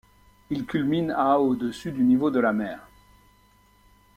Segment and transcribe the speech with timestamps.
[0.49, 2.87] Il culmine à au-dessus du niveau de la mer.